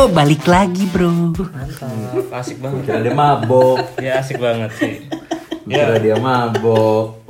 [0.00, 1.12] Balik lagi bro.
[1.36, 1.92] Mantap,
[2.32, 2.88] asik banget.
[2.88, 3.76] Kira dia mabok.
[4.00, 5.04] Ya asik banget sih.
[5.62, 7.20] Kira dia mabok.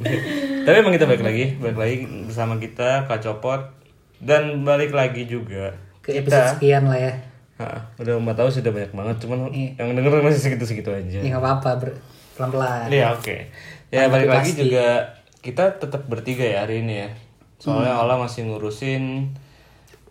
[0.63, 3.75] Tapi emang kita balik lagi, balik lagi bersama kita Kak Copot
[4.21, 7.13] dan balik lagi juga Ke episode sekian lah ya.
[7.59, 9.71] Hah, udah empat tahun sudah banyak banget, cuman Iya.
[9.77, 11.19] yang denger masih segitu-segitu aja.
[11.19, 11.93] Ya nggak apa-apa, bro.
[12.39, 12.87] Pelan-pelan.
[12.87, 13.37] Iya oke.
[13.91, 14.61] Ya Tapi balik lagi pasti.
[14.63, 14.87] juga
[15.41, 17.11] kita tetap bertiga ya hari ini ya.
[17.59, 18.03] Soalnya Hmm.
[18.07, 19.35] Ola masih ngurusin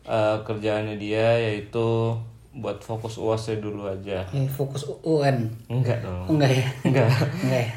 [0.03, 2.17] eh, kerjaannya dia yaitu
[2.49, 4.25] buat fokus uasnya dulu aja.
[4.33, 5.53] Eh, fokus UN.
[5.69, 6.25] Enggak dong.
[6.37, 6.67] enggak ya?
[6.81, 7.09] Enggak.
[7.45, 7.73] Enggak ya?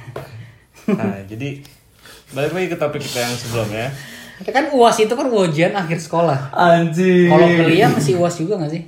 [0.97, 1.49] Nah jadi
[2.33, 3.87] balik lagi ke topik kita yang sebelumnya.
[4.43, 6.51] Kita kan UAS itu kan ujian akhir sekolah.
[6.51, 7.31] Anjing.
[7.31, 8.83] Kalau kuliah masih UAS juga gak sih?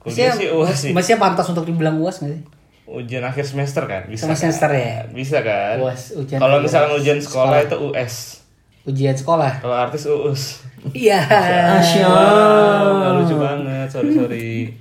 [0.00, 0.92] Kuliah sih UAS sih.
[0.96, 2.42] Masih pantas untuk dibilang UAS gak sih?
[2.88, 4.08] Ujian akhir semester kan?
[4.08, 4.24] Bisa.
[4.24, 4.48] Sama kan?
[4.48, 5.04] semester ya?
[5.12, 5.76] Bisa kan?
[5.84, 8.14] UAS, ujian Kalau misalkan ujian sekolah, itu US.
[8.88, 9.60] Ujian sekolah.
[9.60, 10.64] Kalau artis uus.
[10.96, 11.20] Iya.
[11.84, 14.72] Nggak lucu banget, sorry sorry.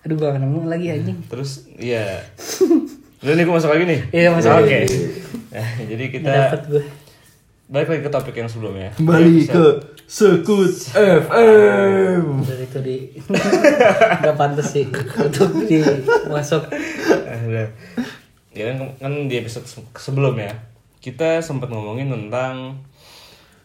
[0.00, 1.18] Aduh gua nemu lagi anjing.
[1.26, 2.22] Terus iya.
[3.18, 4.00] Udah nih gue masuk lagi nih.
[4.12, 4.62] Iya, masuk Oke.
[4.62, 4.78] lagi.
[5.48, 6.84] Nah, jadi kita dapet gue.
[7.68, 8.88] balik lagi ke topik yang sebelumnya.
[8.94, 9.64] Kembali ke
[10.04, 12.40] Sekut FM.
[12.40, 12.96] Dari itu di
[14.18, 15.84] nggak pantas sih untuk di
[16.26, 16.64] masuk.
[17.44, 17.68] Udah.
[18.50, 20.56] Ya kan, kan di episode se- sebelumnya
[20.98, 22.80] kita sempat ngomongin tentang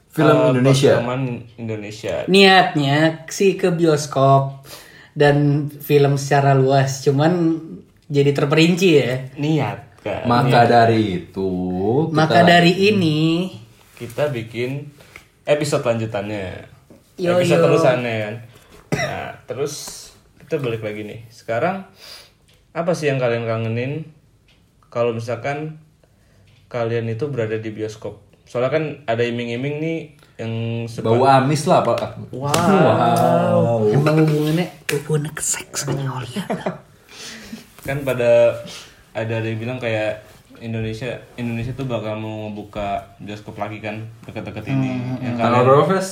[0.10, 0.94] Film eh, Indonesia.
[0.94, 1.22] perfilman
[1.56, 2.16] Indonesia.
[2.28, 4.62] Niatnya sih ke bioskop
[5.14, 7.62] dan film secara luas, cuman
[8.10, 9.30] jadi terperinci ya.
[9.38, 10.26] Niat kan.
[10.28, 11.50] Maka dari itu
[12.10, 13.50] kita- Maka dari ini
[13.96, 14.90] kita bikin
[15.46, 16.68] episode lanjutannya.
[17.16, 17.66] Yo, episode yo.
[17.70, 18.36] terusannya kan.
[18.94, 19.74] Nah, terus
[20.44, 21.20] kita balik lagi nih.
[21.30, 21.88] Sekarang
[22.74, 24.10] apa sih yang kalian kangenin
[24.90, 25.78] kalau misalkan
[26.68, 28.18] kalian itu berada di bioskop?
[28.44, 30.00] Soalnya kan ada iming-iming nih
[30.38, 32.18] yang sepa- bau amis lah pak.
[32.34, 33.86] Wow.
[33.90, 36.44] emang hubungannya hubungannya ke seks Aulia.
[37.84, 38.56] kan pada
[39.14, 40.24] ada ada yang bilang kayak
[40.64, 45.20] Indonesia Indonesia tuh bakal mau buka bioskop lagi kan deket-deket ini.
[45.20, 46.10] Yang Tanggal kalian berapa Fes?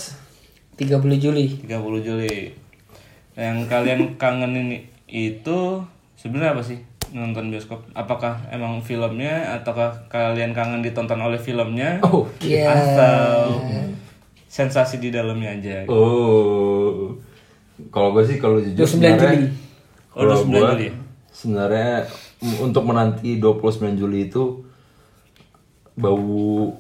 [0.76, 1.46] 30 Juli.
[1.64, 2.52] 30 Juli.
[3.34, 5.82] Yang kalian kangenin itu
[6.20, 7.80] sebenarnya apa sih nonton bioskop?
[7.96, 11.98] Apakah emang filmnya ataukah kalian kangen ditonton oleh filmnya?
[12.04, 12.28] Oh.
[12.44, 12.68] Iya.
[12.70, 13.64] Atau
[14.52, 15.88] sensasi di dalamnya aja?
[15.88, 17.16] Oh.
[17.88, 19.48] Kalau gue sih kalau jujur 29 sebenarnya Juli.
[20.12, 20.88] Oh, 29 gua Juli.
[21.32, 21.92] Sebenarnya
[22.42, 23.64] m- untuk menanti 29
[23.96, 24.68] Juli itu
[25.94, 26.28] bau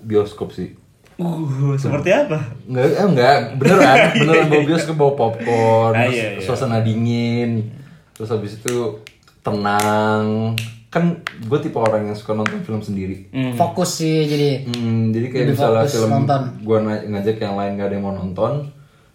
[0.01, 0.75] bioskop sih.
[1.15, 2.39] Uh, seperti apa?
[2.65, 6.41] Enggak, eh, enggak, beneran, beneran bau bioskop, bau popcorn, Ah, iya, iya.
[6.41, 7.69] suasana dingin,
[8.11, 8.97] terus habis itu
[9.39, 10.57] tenang.
[10.91, 13.31] Kan gue tipe orang yang suka nonton film sendiri.
[13.56, 14.68] Fokus sih jadi.
[14.68, 16.41] Hmm, jadi kayak Lebih misalnya fokus film nonton.
[16.59, 18.52] gue ngajak yang lain gak ada yang mau nonton,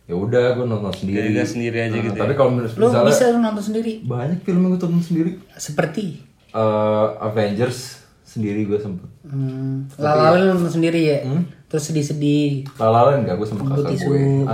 [0.02, 1.16] ya udah gue nonton sendiri.
[1.18, 3.92] Jadi dia sendiri aja Nah, gitu Tapi kalau mis- Lu misalnya bisa lu nonton sendiri.
[4.02, 5.30] banyak film yang gue tonton sendiri.
[5.54, 9.04] Seperti Eh, Avengers sendiri gue sempet.
[9.22, 11.18] hmm, Lala lu nonton sendiri ya.
[11.66, 12.64] Terus sedih-sedih.
[12.74, 14.48] Lala enggak gue sama kakak gue.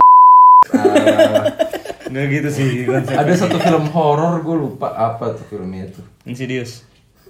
[2.05, 2.67] Nggak gitu sih.
[3.09, 6.01] Ada satu film horor gue lupa apa tuh filmnya itu.
[6.25, 6.83] Insidious.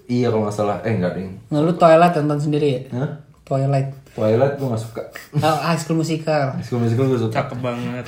[0.07, 1.39] Iya kalau nggak salah, eh enggak ding.
[1.47, 2.81] Nah, lu Twilight nonton sendiri ya?
[2.91, 3.09] Hah?
[3.43, 3.89] Twilight.
[4.13, 5.01] Twilight gue gak suka.
[5.41, 6.53] Oh, High School Musical.
[6.53, 7.33] High School Musical gue suka.
[7.43, 8.05] Cakep banget.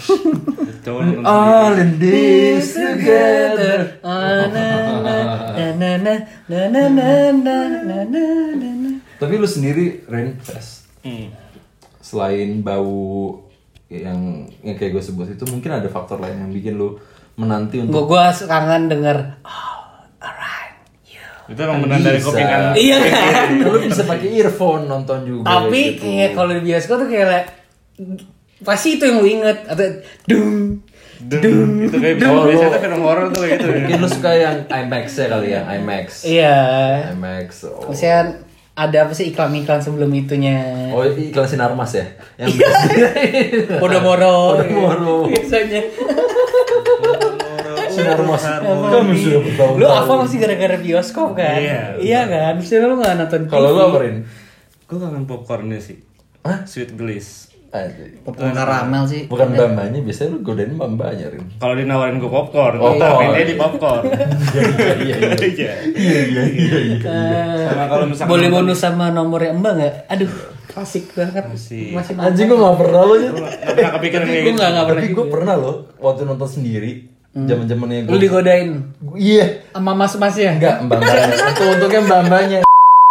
[1.25, 3.99] All in this together.
[4.05, 4.65] Ah, na,
[5.01, 5.15] na, na,
[5.75, 6.13] na, na, na,
[6.47, 8.91] na, na, na, na, na, na, na.
[9.19, 10.87] Tapi lu sendiri Rain Fest.
[11.03, 11.33] Hmm.
[11.99, 13.41] Selain bau
[13.91, 16.97] yang yang kayak gue sebut itu mungkin ada faktor lain yang bikin lu
[17.35, 19.74] menanti untuk Gua gua kangen denger oh.
[21.45, 22.73] Itu emang benar dari kuping kan.
[22.73, 23.47] Iya kan?
[23.61, 26.01] lu bisa pakai earphone nonton juga Tapi gitu.
[26.03, 27.45] kayak kalau di bioskop tuh kayak
[28.59, 29.85] pasti itu yang lu inget atau
[30.25, 30.81] dung
[31.15, 31.79] Dung.
[31.81, 32.43] Itu kayak Dung.
[32.43, 33.65] biasanya tuh film horor tuh kayak gitu.
[33.65, 33.75] ya.
[33.77, 36.57] mungkin lu suka yang IMAX ya kali ya IMAX Iya.
[37.13, 38.19] IMAX oh, Maksudnya
[38.75, 40.59] ada apa sih iklan-iklan sebelum itunya?
[40.91, 42.03] oh iklan Sinarmas ya
[42.35, 42.51] yang
[43.81, 44.59] Bodo-bodo.
[44.59, 45.31] Bodo-bodo.
[45.31, 45.81] Biasanya.
[48.05, 51.57] Sudah bertahun Lu apa masih gara-gara bioskop kan?
[51.57, 51.81] Iya.
[51.97, 52.51] Iya kan?
[52.55, 53.73] Maksudnya lu gak nonton kalau TV.
[53.73, 54.17] lu apa Rin
[54.85, 55.97] Gue kangen popcornnya sih.
[56.41, 56.61] Hah?
[56.63, 56.93] Sweet.
[57.75, 58.23] Anjing.
[58.23, 59.27] Popcorn karamel sih.
[59.27, 62.95] bukan mbak-mbaknya biasanya lu godain mbak-mbaknya Rin Kalau dinawarin gue popcorn, Oh.
[62.95, 64.03] gue dia di popcorn.
[65.03, 65.73] iya iya Iya.
[65.91, 69.93] iya iya iya iya Sama kalau misalkan boleh bonus sama nomornya Mbak nggak?
[70.07, 70.31] Aduh,
[70.65, 71.43] klasik banget.
[71.45, 71.91] Masih.
[71.91, 73.35] Masih anjing gua gak pernah lo Nggak
[73.67, 74.55] pernah kepikiran kayak Gue gitu.
[74.55, 76.91] nggak nggak pernah tapi gue pernah loh waktu nonton sendiri
[77.37, 78.69] zaman zamannya Lu gue digodain?
[79.13, 79.67] Iya.
[79.69, 80.55] Sama mas-masnya?
[80.55, 82.59] enggak mbak mbaknya untuk untuknya mbak mbaknya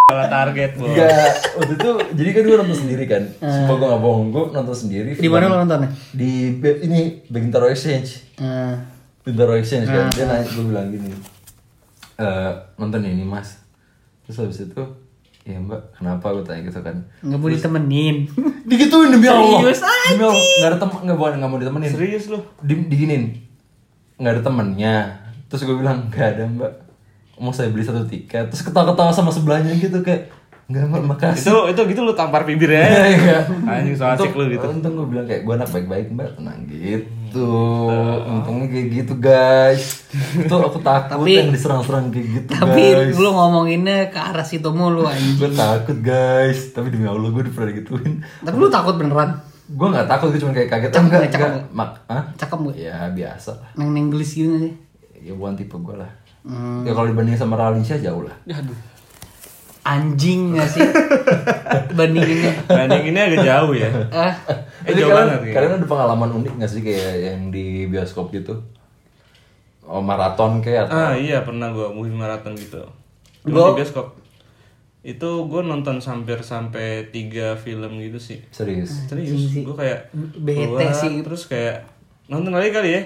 [0.05, 0.85] Salah target, Bos.
[0.87, 1.09] enggak
[1.55, 3.23] waktu itu jadi kan gue nonton sendiri kan.
[3.35, 5.89] Sumpah gue gak bohong gue nonton sendiri Di mana lo nontonnya?
[6.11, 8.37] di ini Bintaro Exchange.
[8.37, 8.85] Hmm.
[9.21, 10.09] Bintaro Exchange kan.
[10.09, 11.09] Dia nanya gue bilang gini
[12.15, 13.61] eh nonton ini mas.
[14.23, 14.81] Terus habis itu
[15.43, 16.25] ya mbak kenapa?
[16.31, 16.95] Gue tanya gitu kan.
[17.19, 18.15] Nggak mau ditemenin.
[18.63, 21.89] digituin demi Allah Serius, demi Allah nggak ada temen nggak bukan nggak mau ditemenin.
[21.91, 22.41] Serius lu?
[22.59, 23.23] di diginin
[24.15, 24.95] nggak ada temennya
[25.45, 26.73] terus gue bilang nggak ada mbak
[27.35, 30.31] mau saya beli satu tiket terus ketawa-ketawa sama sebelahnya gitu kayak
[30.65, 32.89] nggak mbak makasih Itu itu gitu lu tampar bibir ya.
[33.05, 33.37] Iya.
[33.69, 34.65] Anjing so asik lu gitu.
[34.65, 37.51] Untung gue bilang kayak gue anak baik-baik mbak tenang gitu.
[38.25, 40.09] Untungnya kayak gitu guys.
[40.33, 43.13] Itu aku takut Tapi- yang diserang-serang kayak gitu Tapi guys.
[43.13, 45.37] lu ngomonginnya ke arah situ mulu anjing.
[45.37, 46.73] Gue takut guys.
[46.73, 48.13] Tapi demi Allah gue udah pernah gituin.
[48.41, 49.37] Tapi lu takut beneran?
[49.67, 50.89] Gue gak takut gue cuma kayak kaget.
[50.91, 51.31] Cakep enggak, nggak?
[51.31, 51.65] Cakep enggak.
[51.71, 51.89] Mak?
[52.35, 52.75] Cakep gak?
[52.75, 53.69] Ya biasa lah.
[53.75, 54.73] Neng neng gelis gitu sih.
[55.19, 56.11] Ya bukan tipe gue lah.
[56.41, 56.81] Hmm.
[56.81, 58.35] Ya kalau dibanding sama Ralisha jauh lah.
[58.45, 58.77] Aduh.
[59.83, 60.81] Anjing gak sih?
[61.97, 62.51] Bandinginnya.
[62.67, 63.89] Bandinginnya agak jauh ya.
[64.15, 64.33] Ah,
[64.83, 65.53] Eh Tapi jauh kalian, banget ya.
[65.55, 68.53] kalian ada pengalaman unik gak sih kayak yang di bioskop gitu?
[69.81, 72.81] Oh maraton kayak atau Ah iya pernah gua movie marathon gitu.
[73.41, 74.13] Cuma Gua- di bioskop.
[75.05, 78.41] Itu gue nonton hampir sampai tiga film gitu sih.
[78.49, 79.05] serius?
[79.05, 80.09] Serius, gue kayak
[80.41, 81.21] Bete keluar, sih.
[81.21, 81.85] Terus kayak
[82.25, 83.01] nonton lagi kali ya.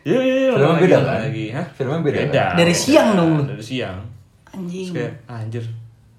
[0.00, 1.20] Yuk, yuk, yuk, Filmnya nonton beda lagi, kan?
[1.24, 1.46] lagi.
[1.56, 1.66] Hah?
[1.72, 2.52] Filmnya beda kan?
[2.60, 3.42] Dari siang dong lu?
[3.48, 3.98] Dari siang.
[4.50, 4.84] anjing.
[4.84, 5.64] Terus kayak anjir.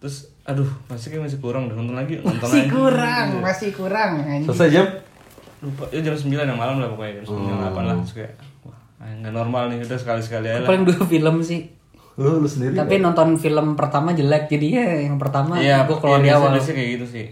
[0.02, 2.74] Terus aduh, masih kayak masih kurang udah nonton lagi, nonton Masih lagi.
[2.74, 4.50] kurang, masih kurang anjing.
[4.50, 4.86] Selesai jam?
[5.62, 7.96] Lupa, ya jam 9 yang malam lah pokoknya, jam 9 8 lah.
[8.02, 8.34] Terus kayak
[8.66, 10.70] wah, ah, nggak normal nih, udah sekali-sekali aja lah.
[10.74, 11.60] Paling dua film sih.
[12.14, 13.06] Lu, lu sendiri Tapi nggak?
[13.06, 16.76] nonton film pertama jelek jadi ya yang pertama Iya, gue keluar di iya, awal biasanya
[16.76, 17.26] kayak gitu sih.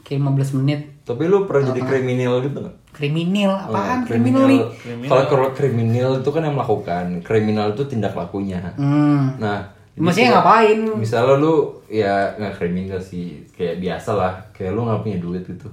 [0.00, 2.76] kayak 15 menit Tapi lu pernah jadi kriminal gitu nggak?
[2.90, 4.60] kriminal Oh, apaan kriminal nih
[5.04, 8.58] Kalau kalau kriminal itu kan yang melakukan, kriminal itu tindak lakunya.
[8.74, 9.38] hmm.
[9.38, 9.58] Nah,
[9.92, 10.78] Maksudnya ngapain?
[10.96, 11.54] Misalnya lu
[11.86, 15.68] ya nggak kriminal sih, kayak biasa lah, kayak lu nggak punya duit gitu.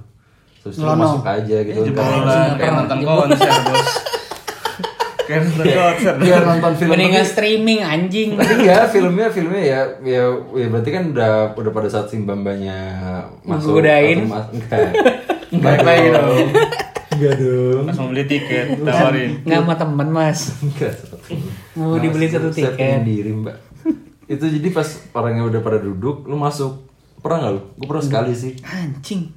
[0.60, 1.70] Terus lu masuk aja gitu.
[1.72, 1.86] Ya, kan.
[1.88, 3.90] jebolan, kayak nonton konser, Bos.
[5.28, 6.14] kayak nonton konser.
[6.16, 10.90] Biar nonton film mendingan tapi- streaming anjing Tapi ya filmnya filmnya ya ya ya berarti
[10.90, 12.76] kan udah udah pada saat si Bambanya
[13.42, 14.88] masuk atau mas- enggak.
[15.84, 16.48] Lagi dong.
[17.10, 17.82] Enggak dong.
[17.84, 19.30] Pas mau beli tiket, tawarin.
[19.42, 20.94] nggak sama temen mas Enggak.
[21.74, 23.56] mau dibeli satu Saya tiket pengen diri, Mbak.
[24.26, 26.84] itu jadi pas orangnya udah pada duduk, lu masuk.
[27.18, 27.60] Pernah nggak lu?
[27.74, 29.34] Gue pernah sekali sih anjing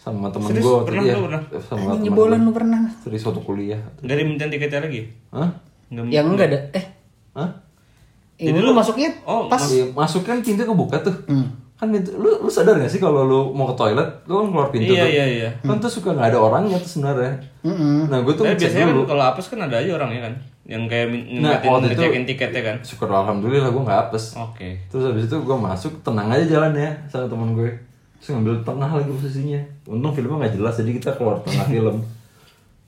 [0.00, 1.42] sama temen gue Pernah lu pernah?
[1.60, 2.40] sama anjing temen gua.
[2.40, 3.80] lu pernah Serius waktu kuliah.
[4.00, 5.00] Nggak dimintain tiketnya lagi?
[5.28, 5.48] Hah?
[5.88, 6.84] Nggak yang enggak ada eh
[7.32, 7.50] Hah?
[8.34, 11.12] ini Jadi lu lu- masuknya oh, pas Iya, masuk kan pintu kebuka tuh.
[11.26, 11.44] Hmm.
[11.76, 14.68] Kan itu, lu, lu sadar gak sih kalau lu mau ke toilet, lu kan keluar
[14.68, 15.08] pintu Iya, tuh.
[15.10, 15.50] iya, iya.
[15.62, 17.40] Kan tuh suka nggak ada orangnya tuh sebenarnya.
[17.62, 18.04] Mm-mm.
[18.06, 19.02] Nah, gue tuh Eh, ngecek biasanya kan dulu.
[19.06, 22.24] kalau apes kan ada aja orangnya kan yang kayak min- Nah, ngeliatin waktu itu- ngecekin
[22.26, 22.76] tiketnya kan.
[22.80, 24.24] Syukur alhamdulillah gue nggak apes.
[24.34, 24.68] Oke.
[24.86, 27.70] Terus habis itu gue masuk, tenang aja jalannya sama teman gue.
[28.20, 29.60] Terus ngambil tengah lagi posisinya.
[29.88, 32.04] Untung filmnya nggak jelas, jadi kita keluar tengah film.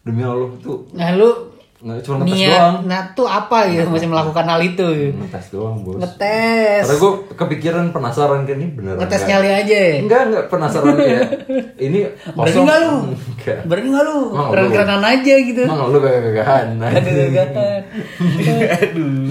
[0.03, 1.52] Demi Allah tuh nah lu
[1.83, 2.75] nggak cuma ngetes doang.
[2.79, 3.83] niat nah tuh apa ya?
[3.91, 4.87] Masih melakukan hal itu.
[5.19, 5.99] Ngetes doang bos.
[5.99, 6.83] ngetes.
[6.87, 8.99] Karena gue kepikiran penasaran kan ini beneran.
[9.03, 9.75] ngetes nyali aja.
[9.75, 11.23] Ya Enggak, enggak penasaran kayak
[11.83, 11.99] ini
[12.39, 12.65] berani kosong.
[12.71, 12.95] nggak lu?
[13.11, 13.59] Enggak.
[13.67, 14.19] berani nggak lu?
[14.33, 15.63] Keren-kerenan aja gitu.
[15.67, 16.67] Emang lu gak-gagahan.
[16.79, 17.83] ada gagahan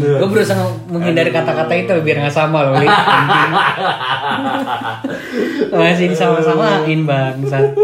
[0.02, 2.74] gue berusaha menghindari kata-kata itu biar nggak sama loh
[5.72, 7.36] masih disama-samain bang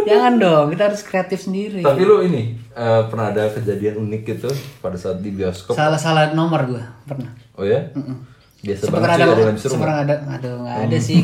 [0.06, 1.82] jangan dong kita harus kreatif sendiri.
[1.82, 5.74] Tapi lu ini eh, pernah ada kejadian unik gitu pada saat di bioskop?
[5.74, 7.82] salah-salah nomor gue pernah Oh ya?
[8.58, 9.74] Biasa Seperti banget ada, sih ada yang disuruh.
[9.78, 11.20] seperti ada, aduh nggak ada sih.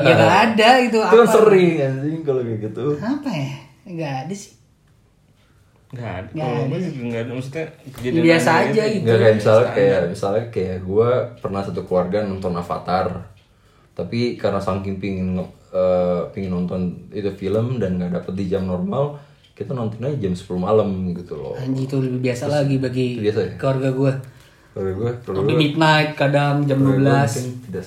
[0.00, 0.98] ya nggak ada gitu.
[0.98, 2.84] Itu kan sering anjing kalau kayak gitu.
[2.96, 3.52] Apa ya?
[3.86, 4.52] Nggak ada sih.
[5.86, 6.28] Nggak ada.
[6.32, 7.32] Nggak Kalau ada nggak ada.
[7.32, 9.04] Maksudnya kejadian Biasa aja gitu.
[9.04, 11.08] Enggak kayak misalnya kayak misalnya kayak gue
[11.38, 13.06] pernah satu keluarga nonton Avatar.
[13.92, 15.28] Tapi karena saking pingin
[15.72, 16.80] eh, pingin nonton
[17.12, 19.16] itu film dan nggak dapet di jam normal,
[19.56, 21.56] kita nontonnya jam 10 malam gitu loh.
[21.56, 23.52] Anjing itu lebih biasa lagi bagi biasa ya?
[23.56, 24.12] keluarga gue.
[24.76, 27.86] Kalau gue, gue, midnight kadang jam 12 mungkin tidak.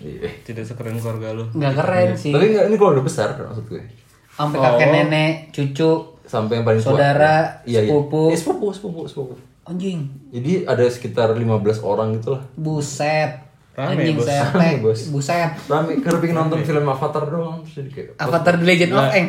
[0.00, 0.30] Iya.
[0.46, 1.44] Tidak sekeren keluarga lu.
[1.50, 2.30] nggak keren sih.
[2.30, 3.82] Tapi enggak, ini keluarga besar maksud gue.
[4.30, 5.92] Sampai kakek nenek, cucu,
[6.30, 6.94] Sampai yang paling tua.
[6.94, 7.90] Saudara, iya, iya.
[7.90, 8.30] sepupu.
[8.30, 9.34] Eh, sepupu, sepupu, sepupu.
[9.66, 12.42] anjing, Jadi ada sekitar 15 orang gitu lah.
[12.54, 13.50] buset.
[13.74, 14.26] Rame, anjing bos.
[14.26, 15.00] sepek, Rame, bos.
[15.10, 15.50] buset.
[15.66, 19.28] Rame, karena pengen nonton film Avatar doang terus jadi kayak Avatar The Legend of Aang.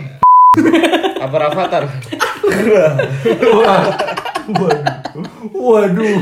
[1.22, 1.84] Apa Avatar?
[3.62, 3.84] Wah.
[4.50, 4.90] Waduh.
[5.54, 6.18] Waduh.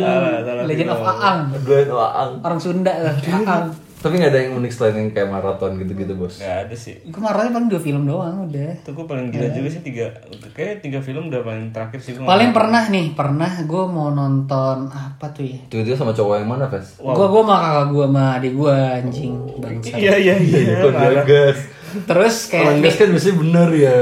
[0.00, 0.62] salah, salah.
[0.64, 1.38] Legend of Aang.
[1.60, 2.30] Dua doang.
[2.40, 3.68] Orang Sunda lah, Aang.
[3.98, 6.38] Tapi nggak ada yang unik selain yang kayak maraton gitu-gitu, Bos.
[6.38, 7.02] Nggak ada sih.
[7.10, 8.78] Kemarin paling dua film doang udah.
[8.78, 10.06] Itu gue paling gila juga sih tiga.
[10.54, 12.22] Kayak tiga film udah paling terakhir sih gue.
[12.22, 15.58] Paling pernah nih, pernah gue mau nonton apa tuh ya?
[15.66, 17.02] Tiba-tiba sama cowok yang mana, Ves?
[17.02, 19.94] Gua gua sama kakak gua sama adik gua anjing bangsa.
[19.98, 20.78] Iya iya iya.
[20.78, 21.58] Dia gas?
[22.06, 23.98] Terus Kalau kayak gas kan biasanya bener ya.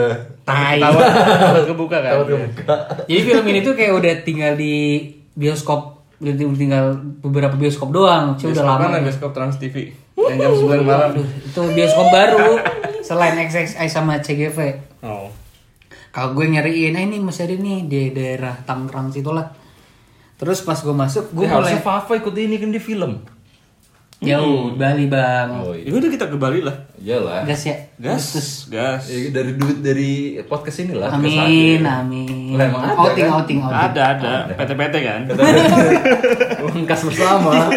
[0.47, 0.79] Tai.
[0.79, 2.13] Takut takut kebuka kan.
[3.07, 4.75] Jadi film ini tuh kayak udah tinggal di
[5.37, 6.85] bioskop udah tinggal
[7.21, 8.39] beberapa bioskop doang.
[8.41, 8.81] Cuma udah lama.
[8.89, 11.13] mana bioskop Trans TV yang jam 9 malam.
[11.13, 12.51] Aduh, itu bioskop baru
[13.07, 14.59] selain XXI sama CGV.
[15.05, 15.29] Oh.
[16.11, 19.53] Kalau gue nyariin, nah ini masih ada nih di daerah Tangerang situ lah.
[20.41, 23.21] Terus pas gue masuk, gue Gue mulai harusnya Fafa ikut ini kan di film.
[24.19, 25.49] Jauh Bali bang.
[25.61, 26.73] Oh Ya udah kita ke Bali lah.
[26.97, 27.45] iyalah.
[27.45, 27.77] Gas ya.
[27.97, 28.25] Gas,
[28.67, 29.07] gas.
[29.07, 31.13] Ya, dari duit dari podcast ini lah.
[31.13, 32.57] Amin, amin.
[32.57, 33.37] Lah, emang ada, outing, kan?
[33.37, 33.77] outing, outing.
[33.93, 34.31] Ada, ada.
[34.57, 35.21] PT-PT kan.
[36.65, 37.69] Uang kas bersama.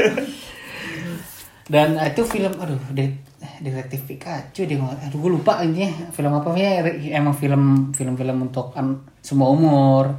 [1.70, 3.22] Dan itu film, aduh, de-
[3.62, 4.80] detektif Pikachu deh.
[4.80, 6.82] Aduh, gue lupa intinya film apa ya.
[7.14, 10.18] Emang film film-film untuk an- semua umur.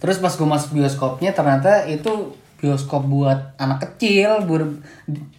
[0.00, 2.32] Terus pas gue masuk bioskopnya ternyata itu
[2.62, 4.62] bioskop buat anak kecil, ber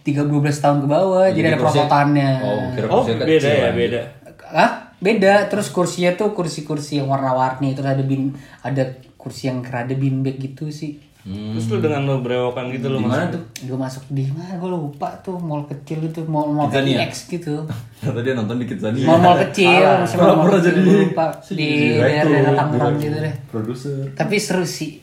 [0.04, 1.26] 3 12 tahun ke bawah.
[1.26, 2.30] Jadi, ada kursi- prototannya.
[2.38, 3.70] Oh, kira Oh, beda kecil ya, aja.
[3.72, 4.00] beda.
[4.46, 5.34] Ah, beda.
[5.48, 7.72] Terus kursinya tuh kursi-kursi yang warna-warni.
[7.72, 8.84] Terus ada bin ada
[9.16, 11.00] kursi yang rada beanbag gitu sih.
[11.24, 13.32] Terus lu dengan lo berewokan gitu lo Di mana masuk.
[13.32, 13.42] tuh?
[13.64, 14.60] Gue masuk di mana?
[14.60, 16.68] Gue lupa tuh mall kecil itu, mall mall?
[16.68, 17.64] X gitu.
[18.20, 19.08] Dia nonton di Kidzania.
[19.08, 23.34] Mall mall kecil, semua mall kecil, jadi gua lupa di daerah Tangerang gitu deh.
[23.48, 24.12] Produser.
[24.12, 25.00] Tapi seru sih,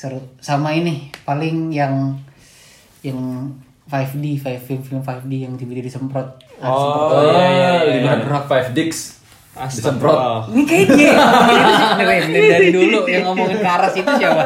[0.00, 0.20] seru.
[0.40, 2.16] Sama ini paling yang
[3.04, 3.20] yang
[3.84, 6.40] 5D, five film film 5D yang tiba-tiba disemprot.
[6.56, 7.12] Ah, disemprot.
[7.12, 8.12] Oh, iya, iya, iya.
[8.16, 9.19] lima five dicks.
[9.50, 10.46] Astagfirullah.
[10.46, 12.48] Ini kayaknya Ini sih beneran.
[12.48, 14.42] dari, dulu yang ngomongin ke arah situ siapa?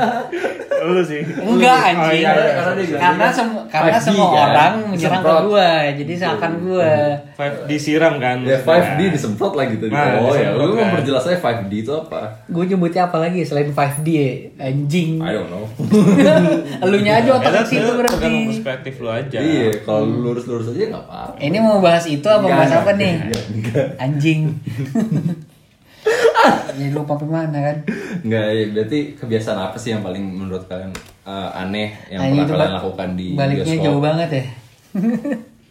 [0.83, 1.21] Lu sih.
[1.23, 2.21] Enggak anjing.
[2.21, 2.53] iya, iya.
[2.55, 5.41] Karena bilang karena dia sem- karena 5D semua kan, orang menyerang ke disemprot.
[5.47, 6.93] gua, jadi seakan gua.
[7.35, 8.37] Five disiram kan.
[8.39, 8.85] Ya maksudnya.
[8.91, 9.91] 5D disemprot lagi tadi.
[9.91, 10.81] Nah, oh ya, disemprot lu kan.
[10.83, 12.21] memperjelas aja 5D itu apa?
[12.47, 14.29] Gue nyebutnya apa lagi selain 5D ya?
[14.63, 15.11] Anjing.
[15.19, 15.65] I don't know.
[16.85, 18.13] Elunya aja otak itu ke situ berarti.
[18.19, 19.39] tergantung perspektif lu aja.
[19.39, 21.37] Iya, kalau lu lurus-lurus aja nggak apa-apa.
[21.39, 23.13] Ini mau bahas itu apa Enggak, bahas apa enggak, nih?
[23.15, 23.87] enggak, enggak.
[23.97, 24.41] Anjing.
[26.69, 27.77] Jadi lupa sampai mana kan?
[28.21, 32.45] Enggak, ya, berarti kebiasaan apa sih yang paling menurut kalian eh, aneh yang Anjing pernah
[32.45, 33.85] itu kalian lakukan di Baliknya bioskop?
[33.85, 34.45] jauh banget ya.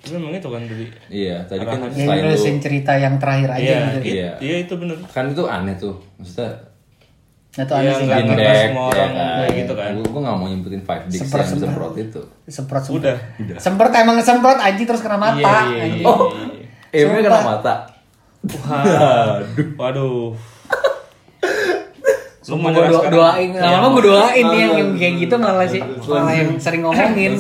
[0.04, 0.86] Tapi emang itu kan tadi.
[1.08, 4.00] Iya, tadi kan Ya selain lu cerita yang terakhir aja Iya, gitu.
[4.02, 4.30] iya, Iya.
[4.42, 4.98] iya itu bener.
[5.06, 5.96] kan itu aneh tuh.
[6.18, 6.50] Maksudnya
[7.54, 8.06] Nah, itu aneh Iya, sih.
[8.10, 9.36] nggak ngerti semua ya orang kan.
[9.38, 9.90] kayak gitu kan.
[9.96, 11.94] Gue gak mau nyebutin 5 dicks Semprot, yang semprot.
[11.96, 12.22] itu.
[12.50, 12.98] Semprot semprot.
[12.98, 13.18] Udah.
[13.56, 15.38] Semprot emang semprot aja terus kena mata.
[15.38, 16.02] Iya, iya, anjing.
[16.02, 16.06] iya.
[16.10, 16.20] Oh,
[16.90, 17.74] eh kena mata.
[18.44, 19.44] Waduh.
[19.80, 20.24] Waduh.
[22.44, 23.14] Lu Gue doa, sekarang.
[23.16, 27.40] doain, Iya, lama-lama gue doain nih yang, kayak gitu malah sih, malah yang sering ngomongin.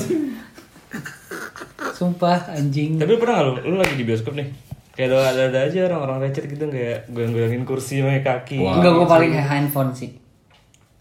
[1.93, 2.95] Sumpah anjing.
[2.97, 4.47] Tapi pernah gak lu, lu lagi di bioskop nih?
[4.95, 8.57] Kayak ada ada aja orang-orang recet gitu kayak goyang-goyangin kursi pakai kaki.
[8.63, 8.79] Wah.
[8.79, 10.15] Enggak gue paling handphone sih.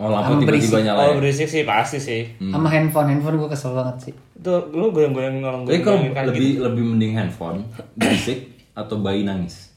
[0.03, 0.83] Oh, lampu tiba-tiba berisik.
[0.83, 0.99] nyala.
[0.99, 1.15] Oh ya?
[1.23, 2.23] berisik sih pasti sih.
[2.43, 4.15] Sama handphone, handphone gue kesel banget sih.
[4.35, 6.61] Itu lu goyang-goyangin orang Tapi kalau goyang-goyangin kaki lebih gitu.
[6.67, 7.59] lebih mending handphone,
[7.95, 8.39] berisik
[8.75, 9.71] atau bayi nangis.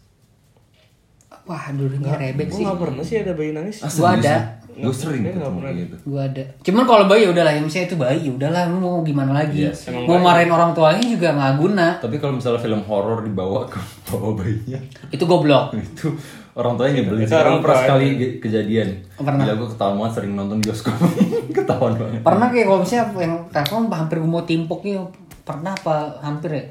[1.46, 2.66] Wah, dulunya rebek Gue sih.
[2.66, 3.86] gak pernah sih ada bayi nangis.
[3.86, 4.36] Gua ada.
[4.76, 5.96] Gue sering ketemu gitu.
[6.10, 6.44] Gue ada.
[6.66, 9.70] Cuman kalau bayi udahlah, ya misalnya itu bayi, udahlah lu mau gimana lagi.
[9.70, 11.88] Yes, emang mau marahin orang tuanya juga nggak guna.
[12.02, 14.82] Tapi kalau misalnya film horor dibawa ke bawa bayinya,
[15.14, 15.78] Itu goblok.
[15.86, 16.12] itu
[16.58, 17.24] orang tuanya nyebelin.
[17.24, 17.40] Itu sih.
[17.40, 18.06] orang pernah sekali
[18.42, 18.90] kejadian.
[19.16, 19.44] Pernah.
[19.46, 20.96] Gila gue ketahuan banget sering nonton bioskop.
[21.62, 22.20] ketahuan banget.
[22.26, 24.98] Pernah kayak kalau misalnya yang telepon hampir gue mau timpuknya
[25.46, 26.66] pernah apa hampir ya?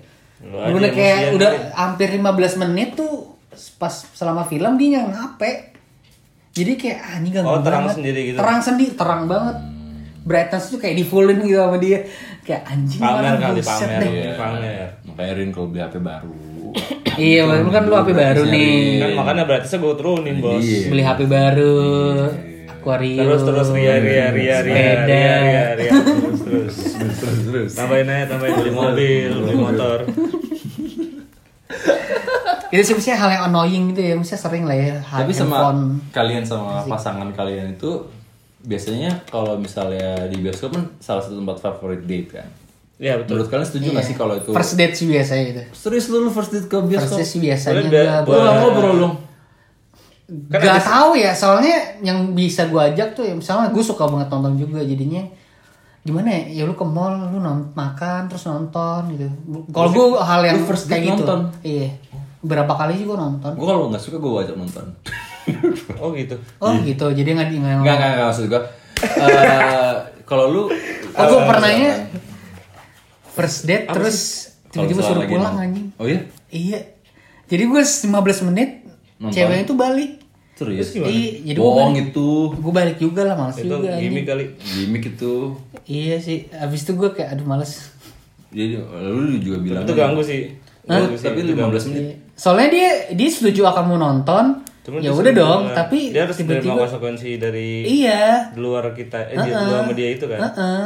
[0.44, 2.20] Lu Udah kayak udah hampir 15
[2.68, 3.33] menit tuh
[3.74, 5.74] pas selama film dia yang ngape.
[6.50, 7.96] Jadi kayak ah ini ganggu Oh, terang banget.
[7.98, 8.36] sendiri gitu.
[8.38, 9.56] Terang sendiri, terang banget.
[10.24, 12.06] Brightness tuh kayak di fullin gitu sama dia.
[12.40, 13.98] Kayak anjing Pamer kali pamer.
[13.98, 14.10] deh.
[14.10, 14.32] Iya.
[14.34, 14.88] Pamer.
[15.04, 16.32] Makanya Rin kalau beli HP baru.
[17.14, 18.74] Iya, lu kan lu HP baru nih.
[18.98, 20.58] Kan makanya berarti saya gue turunin bos.
[20.58, 20.80] Iya.
[20.88, 21.76] Beli HP baru.
[22.74, 23.20] Aquarium.
[23.24, 26.74] Terus terus ria ria ria ria ria ria ria terus terus.
[27.00, 27.70] terus terus terus.
[27.74, 29.98] Tambahin aja tambahin beli mobil beli motor.
[32.74, 34.98] Itu sih misalnya hal yang annoying gitu ya, misalnya sering lah ya.
[34.98, 35.82] Tapi sama handphone.
[36.10, 38.02] kalian sama pasangan kalian itu
[38.60, 42.48] biasanya kalau misalnya di bioskop kan salah satu tempat favorit date kan.
[42.94, 43.38] Iya betul.
[43.38, 44.50] Menurut kalian setuju nggak sih kalau itu?
[44.50, 45.62] First date sih biasanya gitu.
[45.70, 47.18] Serius lu first date ke First bioskop?
[47.22, 47.78] date sih biasanya.
[47.78, 49.08] Lu nggak ngobrol lu?
[50.24, 54.08] Kan gak ada- tahu ya, soalnya yang bisa gua ajak tuh ya misalnya gue suka
[54.08, 55.20] banget nonton juga jadinya
[56.00, 59.28] gimana ya, ya lu ke mall, lu nonton, makan terus nonton gitu.
[59.68, 61.40] Kalau gue hal yang lu first date kayak gitu, nonton?
[61.60, 61.88] iya.
[62.44, 63.52] Berapa kali sih gue nonton?
[63.56, 64.84] Gue kalau nggak suka gue wajib nonton.
[66.00, 66.36] Oh gitu.
[66.56, 68.62] Oh gitu, jadi nggak nggak Enggak enggak enggak maksud gue.
[69.04, 69.92] eh
[70.24, 70.62] kalau lu
[71.12, 71.90] Oh gue eh, pernahnya
[73.26, 74.16] first date Apa terus
[74.70, 75.86] tiba-tiba suruh lagi pulang anjing.
[75.96, 76.20] Oh iya?
[76.48, 76.80] Iya.
[77.44, 79.36] Jadi gue 15 menit Nonton.
[79.36, 80.12] ceweknya itu balik.
[80.54, 80.88] Serius?
[80.94, 81.04] Iya,
[81.44, 82.08] jadi gue Bohong balik.
[82.08, 82.28] itu.
[82.54, 83.90] Gue balik juga lah males Itu juga.
[83.90, 84.00] anjing.
[84.00, 84.44] gimmick kali.
[84.56, 85.34] Gimik itu.
[85.84, 86.48] Iya sih.
[86.50, 87.92] Abis itu gue kayak aduh males.
[88.48, 90.56] Jadi lu juga bilang Itu ganggu sih.
[90.86, 91.04] Hah?
[91.04, 91.76] Ganggu Tapi itu ganggu.
[91.76, 92.06] 15 menit.
[92.34, 94.44] Soalnya dia dia setuju akan mau nonton,
[94.84, 95.76] Ya dia udah dong, banget.
[95.78, 99.92] tapi dia harus menerima tiba-tiba- konsekuensi dari iya di luar kita eh di luar sama
[99.92, 100.84] dia itu kan Heeh.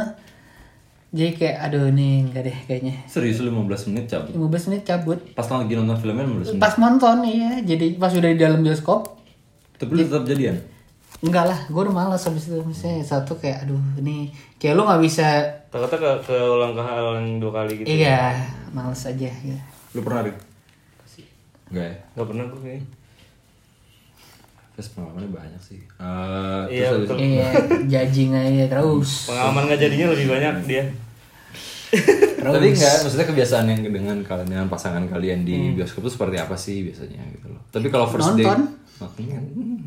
[1.09, 4.31] jadi kayak aduh nih enggak deh kayaknya Serius lu 15 menit cabut.
[4.31, 6.61] 15 menit cabut Pas lagi nonton filmnya 15 menit.
[6.61, 9.19] pas nonton iya jadi pas udah di dalam bioskop
[9.75, 10.55] Tapi lu tetap jadian.
[11.19, 15.01] enggak lah gue udah malas habis itu misalnya satu kayak aduh ini kayak lu nggak
[15.01, 19.59] bisa takutnya ke, ke ulang ke hal yang dua kali gitu iya males aja gitu.
[19.91, 20.39] Lu pernah Rik?
[21.69, 21.95] Enggak ya?
[22.11, 22.85] nggak pernah gue kayaknya
[24.71, 25.81] Terus pengalamannya banyak sih.
[25.91, 27.17] Eh, Iya, terus betul.
[27.19, 27.49] iya
[27.85, 30.83] judging aja terus pengalaman nggak jadinya lebih banyak dia
[32.39, 36.55] Tapi enggak, maksudnya kebiasaan yang dengan kalian dengan pasangan kalian di bioskop itu seperti apa
[36.55, 37.59] sih biasanya gitu loh.
[37.67, 38.77] Tapi kalau first date Nonton.
[38.99, 39.23] nonton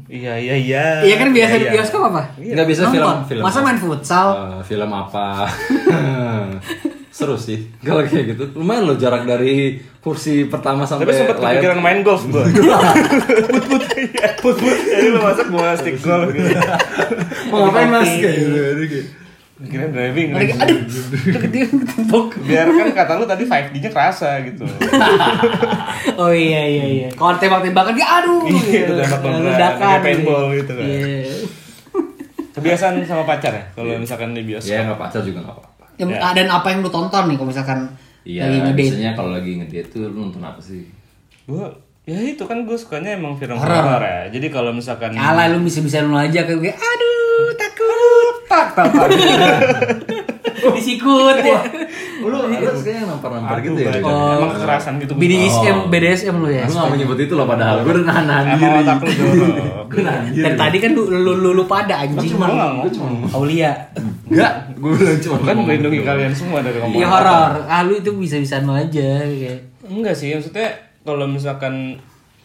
[0.08, 1.72] iya iya iya iya kan biasa di Iya, iya.
[1.74, 2.92] bioskop apa Enggak bisa Nonton.
[2.92, 3.42] film film.
[3.42, 5.26] masa main futsal Eh, film apa?
[7.12, 7.68] Seru sih.
[7.84, 8.44] Kalau kayak gitu.
[8.56, 13.82] Lumayan loh jarak dari kursi pertama sampai tapi sempat kepikiran main golf gue put put
[14.42, 16.50] put put jadi lu masak gua stick golf gitu.
[17.52, 18.08] Mau ngapain mas?
[18.08, 18.56] Kayak gitu.
[18.82, 19.04] Kayak,
[19.62, 20.34] kira driving.
[20.34, 20.78] Lagi, aduh
[21.54, 21.64] dia
[22.42, 24.64] biar kan kata lu tadi 5D nya kerasa gitu.
[26.18, 27.08] Oh iya iya iya.
[27.14, 28.42] Kalau tembak-tembakan dia aduh.
[28.42, 30.82] Iya, itu tembak kayak paintball gitu kan.
[30.82, 31.30] iya.
[32.58, 33.64] Kebiasaan sama pacar ya?
[33.70, 34.74] Kalau misalkan di bioskop.
[34.74, 35.71] Ya nggak pacar juga nggak
[36.08, 36.28] apa-apa.
[36.32, 37.78] Ya, dan apa yang lu tonton nih kalau misalkan
[38.22, 40.82] Iya, lagi ngedate biasanya kalau lagi ngedate tuh lu nonton apa sih?
[41.42, 41.66] gua
[42.02, 46.02] ya itu kan gue sukanya emang film horor ya jadi kalau misalkan Alah lu bisa-bisa
[46.02, 49.08] lu aja kayak aduh takut tak tak tak.
[50.76, 51.60] disikut ya.
[52.22, 53.90] Lu lu kayaknya nampar-nampar gitu ya?
[53.90, 54.02] Rik?
[54.02, 56.64] emang kekerasan gitu BDSM BDSM lu ya?
[56.66, 57.76] Lu nggak mau nyebut itu loh padahal.
[57.82, 58.80] Gue udah nahan emang diri.
[58.82, 60.44] otak lu jorok Gue nahan diri.
[60.44, 62.30] dan tadi kan lu lu, lu, lu pada anjing.
[62.38, 63.72] cuma ngomong Aulia.
[64.32, 67.52] Enggak, gue bilang cuma kan melindungi kalian semua dari iya omongan horor.
[67.68, 69.58] ah lu itu bisa-bisa lu aja kayak.
[69.84, 70.68] Enggak sih maksudnya
[71.02, 71.98] kalau misalkan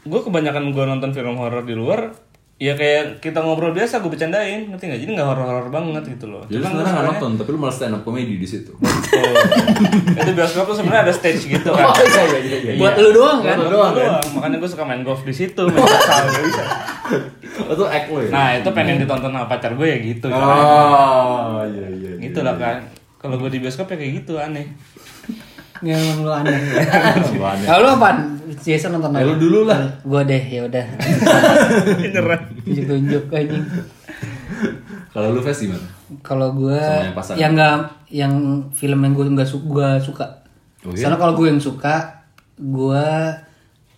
[0.04, 2.12] gue kebanyakan gue nonton film horor di luar
[2.58, 6.42] ya kayak kita ngobrol biasa gue bercandain ngerti nggak jadi nggak horor-horor banget gitu loh
[6.44, 8.74] Jadi Cuman sebenarnya nggak nonton, tapi lu malah stand up comedy di situ.
[9.08, 12.58] Oh, itu bioskop tuh sebenarnya ada stage gitu kan iya iya iya.
[12.68, 12.74] iya.
[12.76, 14.22] buat lu doang kan Buat doang, kan?
[14.32, 16.64] makanya gue suka main golf di situ main futsal gak bisa
[17.64, 18.30] Oh, Itu act lo ya?
[18.30, 22.10] nah itu pengen ditonton sama pacar gue ya gitu kan Oh, iya iya.
[22.12, 22.20] iya.
[22.20, 22.84] gitu lah kan
[23.16, 24.66] kalau gue di bioskop ya kayak gitu aneh
[25.80, 26.84] yang lu aneh ya?
[27.64, 29.82] kalau lu apaan Jason nonton Ya, apa lu dulu lah.
[30.00, 30.86] gue deh ya udah
[32.04, 33.66] nyerah tunjuk-tunjuk anjing
[35.10, 35.88] Kalau lu Fes gimana?
[36.20, 37.76] kalau gue Sama yang nggak
[38.10, 38.34] yang
[38.72, 40.24] film yang gue nggak su gua suka
[40.80, 41.04] Oh, iya?
[41.04, 41.96] soalnya kalau gue yang suka
[42.56, 43.06] gue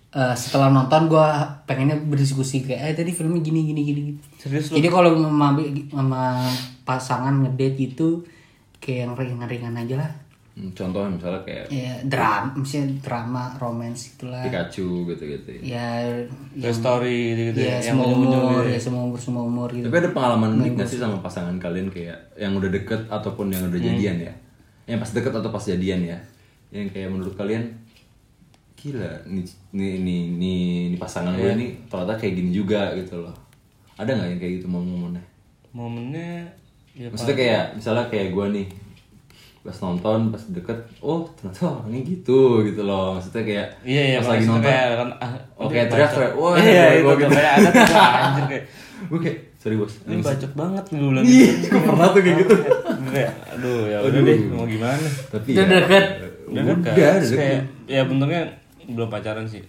[0.10, 1.26] eh, setelah nonton gue
[1.64, 4.02] pengennya berdiskusi kayak eh tadi filmnya gini gini gini.
[4.36, 4.80] Serius lu?
[4.80, 5.54] jadi kalau sama,
[5.86, 6.24] sama
[6.82, 8.26] pasangan ngedate gitu
[8.80, 10.12] kayak yang ringan-ringan aja lah
[10.76, 15.80] Contohnya misalnya kayak ya drama misalnya drama romance itulah Pikachu gitu-gitu ya.
[15.80, 15.88] ya
[16.60, 17.22] Toy Story
[17.56, 18.74] gitu ya yang semua umur gitu.
[18.76, 21.88] ya semua umur semua umur gitu Tapi ada pengalaman unik gak sih sama pasangan kalian
[21.88, 24.34] kayak yang udah deket ataupun yang udah jadian ya?
[24.84, 26.18] Yang pas deket atau pas jadian ya?
[26.76, 27.64] Yang kayak menurut kalian
[28.80, 29.44] gila nih
[29.76, 30.60] nih nih nih,
[30.92, 33.36] nih pasangan gue ini ternyata kayak gini juga gitu loh.
[34.00, 35.24] Ada nggak yang kayak gitu momen-momennya?
[35.70, 36.50] momennya
[36.98, 38.68] ya Maksudnya kayak misalnya kayak gue nih
[39.70, 43.16] pas nonton pas deket oh ternyata orangnya gitu gitu loh.
[43.16, 46.18] Maksudnya kayak Iya iya pas lagi nonton kayak kan ah, ini kayak teriak bacot.
[46.18, 47.32] teriak wah iya gua tuh gitu.
[47.32, 48.66] kayak ada tuh wah, anjir kayak.
[49.00, 49.94] Gue kayak sorry bos.
[50.04, 52.54] Ini bacot banget gue bilang Ih, gue pernah tuh kayak gitu?
[53.00, 55.08] Gue kayak aduh ya udah deh mau gimana?
[55.32, 56.06] Tapi Udah deket.
[56.46, 56.94] udah deket.
[57.32, 58.42] kayak ya bentuknya
[58.86, 59.64] belum pacaran sih.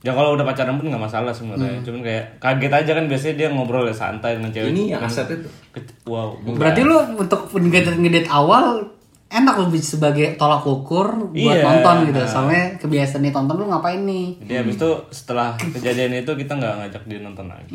[0.00, 1.78] Ya kalau udah pacaran pun nggak masalah sebenarnya.
[1.80, 4.72] Cuman kayak kaget aja kan biasanya dia ngobrol ya santai dengan cewek.
[4.72, 6.32] Ini yang aset itu Ke- wow.
[6.42, 8.88] Berarti lu untuk ngedate awal
[9.32, 11.64] enak lu bisa sebagai tolak ukur buat Iya.
[11.64, 12.20] nonton gitu.
[12.22, 14.36] Soalnya kebiasaan nih tonton lu ngapain nih?
[14.38, 17.72] Jadi habis itu setelah kejadian itu kita nggak ngajak dia nonton lagi.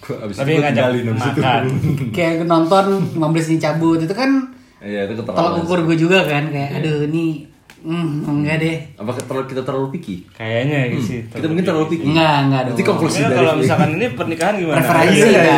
[0.00, 1.62] Gua abis tapi itu ngajak tinggalin abis makan.
[2.16, 4.30] Kayak nonton 15 ini cabut itu kan
[4.78, 6.48] iya itu tolak ukur gue juga kan.
[6.48, 7.50] Kayak aduh ini
[7.84, 8.76] hmm, enggak deh.
[8.96, 10.16] Apa terlalu kita terlalu picky?
[10.32, 12.06] Kayaknya gitu sih kita mungkin terlalu picky.
[12.08, 12.88] Enggak enggak nanti dong.
[12.88, 14.76] konklusi dari kalau misalkan ini pernikahan gimana?
[14.80, 15.44] Preferensi kan?
[15.44, 15.56] iya,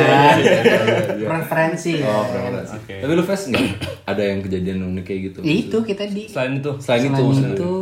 [1.14, 1.26] iya.
[1.30, 2.26] preferensi oh kan.
[2.26, 2.74] preferensi.
[2.82, 2.94] Oke.
[2.98, 3.66] tapi lu Fes nggak?
[4.10, 5.38] Ada yang kejadian unik kayak gitu?
[5.46, 6.72] Ya itu kita di selain itu?
[6.82, 7.74] Selain itu selain itu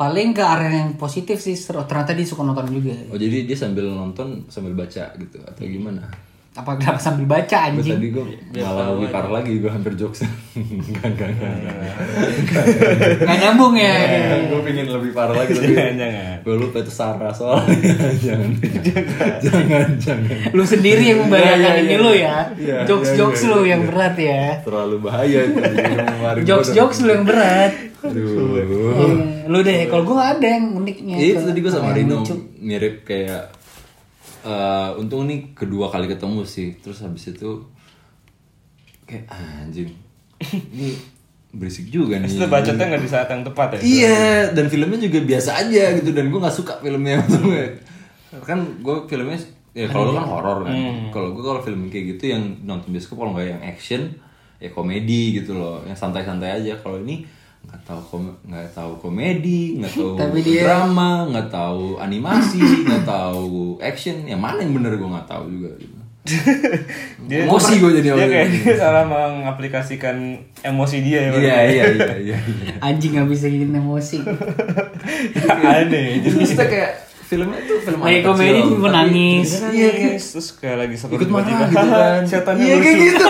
[0.00, 2.96] paling ke area yang positif sih ternyata dia suka nonton juga.
[3.12, 6.29] Oh jadi dia sambil nonton sambil baca gitu atau gimana
[6.60, 7.96] apa kenapa sambil baca anjing?
[7.96, 8.24] tadi gue
[8.60, 10.20] malah lebih parah lagi gue hampir jokes.
[11.00, 13.38] Enggak enggak enggak nggak.
[13.40, 13.94] Nyambung ya?
[14.52, 17.76] Gue pengen lebih parah lagi tapi jangan gue lupa itu Sarah soalnya.
[18.24, 18.50] Jangan
[19.40, 20.52] jangan jangan.
[20.52, 22.04] lu sendiri yang membayangkan Iya, iya, ini iya.
[22.04, 22.36] lu ya.
[22.84, 24.60] Jokes jokes lu yang berat ya.
[24.60, 25.60] Terlalu bahaya itu
[26.44, 27.72] jokes jokes lu yang berat.
[28.04, 28.60] Aduh.
[29.48, 29.88] Lu deh.
[29.88, 31.16] Kalau gua nggak ada yang uniknya.
[31.16, 32.24] Iya, itu tadi gue sama Rino
[32.60, 33.59] mirip kayak
[34.42, 36.76] eh, untung nih kedua kali ketemu sih.
[36.78, 37.64] Terus habis itu
[39.04, 39.90] kayak "Ah, anjing.
[40.40, 40.94] Ini
[41.50, 42.30] berisik juga nih.
[42.30, 43.80] Itu bacotnya nggak di saat yang tepat ya?
[43.82, 44.20] Iya,
[44.54, 47.18] dan filmnya juga biasa aja gitu dan gue nggak suka filmnya.
[48.48, 49.38] Kan gue filmnya
[49.70, 50.74] ya kalau lu kan horor kan.
[51.10, 54.02] Kalau gue kalau film kayak gitu yang nonton bioskop kalau nggak yang action
[54.62, 56.78] ya komedi gitu loh, yang santai-santai aja.
[56.78, 57.26] Kalau ini
[57.70, 63.04] nggak tahu kom nggak tahu komedi, nggak tahu Tapi dia- drama, nggak tahu animasi, nggak
[63.04, 64.22] tahu action.
[64.24, 65.96] Yang mana yang bener gue nggak tahu juga gitu.
[67.22, 70.16] Dia, Emosi gue jadi dia kayak dia salah mengaplikasikan
[70.60, 71.30] emosi dia ya.
[71.32, 71.84] Iya iya iya
[72.18, 72.36] iya.
[72.36, 72.38] iya.
[72.86, 74.18] Anjing nggak bisa gini emosi.
[75.64, 76.20] Aneh.
[76.20, 79.48] Jadi Maksudnya kayak filmnya tuh film anak komedi kecil, tiba tapi- nangis.
[79.64, 82.84] Iya kayak terus kayak lagi seru ikut marah tiba-tiba, gitu kan Setannya iya lucu.
[82.84, 83.26] kayak gitu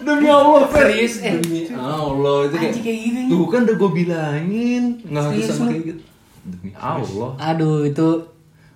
[0.00, 0.86] demi Allah Fer.
[0.86, 1.34] Serius, eh.
[1.36, 3.24] demi Allah itu kayak, gitu, ya.
[3.28, 6.02] tuh kan udah gue bilangin nggak harus sama kayak gitu
[6.42, 8.08] demi Allah Aduh itu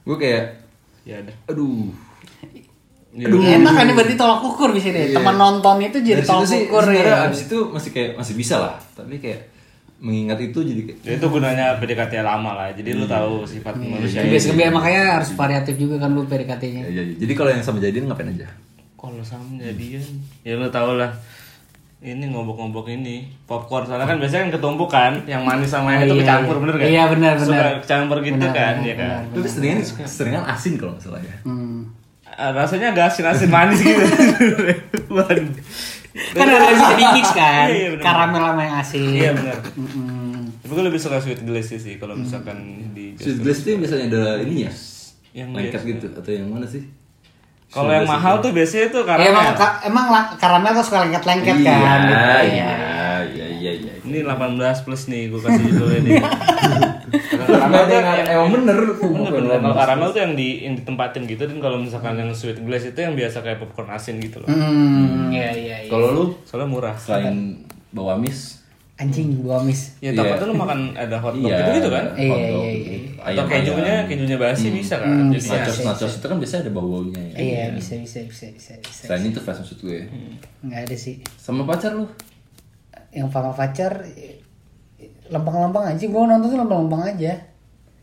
[0.03, 0.45] gue kayak
[1.03, 1.37] Ya udah.
[1.49, 1.89] aduh
[3.15, 3.31] Iya.
[3.63, 5.07] enak kan ini berarti tolak ukur bisa deh.
[5.07, 5.15] Iya.
[5.15, 7.27] Teman nonton itu jadi Dari tolak sih ukur sebenarnya ya.
[7.31, 9.41] abis itu masih kayak masih bisa lah tapi kayak
[10.03, 12.69] mengingat itu jadi kayak Ya, itu gunanya PDKT lama lah.
[12.75, 14.19] Jadi lu tahu sifat manusia.
[14.21, 16.83] Biasa biasa makanya harus variatif juga kan lu PDKT-nya.
[16.83, 17.15] ya, ya, ya.
[17.15, 18.51] jadi kalau yang sama jadian ngapain aja
[19.07, 20.05] Kalau sama jadian,
[20.41, 21.13] ya lu tau lah.
[21.99, 26.07] Ini ngobok-ngobok ini popcorn soalnya kan biasanya kan ketumpuk kan, yang manis sama yang Oh,
[26.07, 26.61] itu iya, kecampur iya.
[26.61, 26.85] bener kan?
[26.85, 27.49] Iya, benar, benar.
[27.49, 29.09] Suka kecampur gitu Benar, kan, benar, ya kan.
[29.25, 29.35] benar.
[29.35, 31.81] tapi seringan seringan asin kalau nggak salah ya Hmm.
[32.27, 34.05] Eh, rasanya agak asin-asin manis gitu.
[36.31, 37.67] Kan ada bisa di mix kan.
[37.67, 38.05] Iya, iya, benar.
[38.05, 39.03] Karamel sama yang asin.
[39.11, 39.57] Iya benar.
[39.75, 40.35] Mm-mm.
[40.61, 42.59] Tapi gue lebih suka sweet glaze sih kalau misalkan
[42.91, 44.71] di sweet glaze itu biasanya ada ininya
[45.33, 46.87] Yang lengket gitu atau yang mana sih
[47.75, 50.07] Kalau yang mahal tuh biasanya tuh karena emang, ka- emang
[50.39, 51.59] karamel tuh suka lengket-lengket kan.
[51.59, 52.15] iya, gitu.
[52.47, 52.71] iya,
[53.27, 53.93] iya, iya, iya.
[54.01, 55.63] ini 18 plus nih gue kasih.
[57.15, 58.77] Kalau Nggak karamel tuh yang emang bener.
[58.97, 59.59] Bener.
[59.61, 62.99] Kalau karamel tuh yang di yang ditempatin gitu dan kalau misalkan yang sweet glaze itu
[62.99, 64.49] yang biasa kayak popcorn asin gitu loh.
[64.49, 65.91] Hmm, iya iya iya.
[65.91, 66.95] Kalau lu Soalnya murah.
[66.95, 68.64] selain bawa mis,
[68.95, 69.99] Anjing gua miss.
[69.99, 70.23] Ya Iya.
[70.23, 72.05] takutnya lu makan ada hotdog iya, gitu gitu kan.
[72.15, 72.99] Iya, iya, iya.
[73.27, 75.11] Atau kejunya kejunya basi bisa kan.
[75.11, 75.55] Hmm, Jadi bisa.
[75.59, 77.37] nachos, nachos itu kan biasanya ada bau-baunya ya.
[77.43, 79.11] Iya, bisa bisa bisa bisa bisa.
[79.11, 80.07] Selain itu fast maksud gue.
[80.63, 81.19] Enggak ada sih.
[81.35, 82.07] Sama pacar lu?
[83.11, 83.93] Yang sama pacar
[85.27, 86.05] lempeng-lempeng aja.
[86.07, 87.33] Gua nonton tuh lempeng-lempeng aja.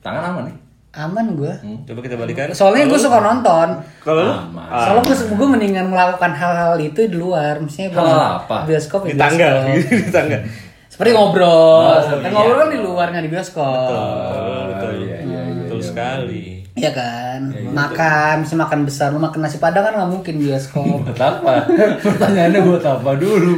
[0.04, 0.58] Tangan aman nih.
[0.92, 1.56] Aman gua.
[1.88, 2.52] coba kita balikan.
[2.52, 3.80] Soalnya gue suka nonton.
[4.04, 4.68] Kalau lu Aman.
[4.76, 8.68] Soalnya gue gue mendingan melakukan hal-hal itu di luar, misalnya Hal-hal apa?
[8.68, 10.36] bioskop di tangga, di tangga.
[11.02, 12.30] Seperti ngobrol, Oh, kan iya.
[12.30, 13.74] ngobrol kan di luar nggak di bioskop.
[13.74, 14.92] Betul, betul.
[15.02, 15.88] iya, iya, iya, Betul iya.
[15.90, 16.44] sekali.
[16.72, 17.40] Iya kan,
[17.74, 20.86] makan, bisa makan besar, lu makan nasi padang kan nggak mungkin bioskop.
[21.02, 21.66] Buat apa?
[22.06, 23.54] Pertanyaannya buat apa dulu?